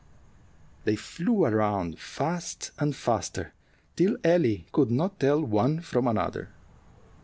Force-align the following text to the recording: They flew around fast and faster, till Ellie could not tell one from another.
They 0.83 0.95
flew 0.95 1.45
around 1.45 1.99
fast 1.99 2.71
and 2.79 2.95
faster, 2.95 3.53
till 3.95 4.17
Ellie 4.23 4.65
could 4.71 4.89
not 4.89 5.19
tell 5.19 5.43
one 5.45 5.79
from 5.81 6.07
another. 6.07 6.49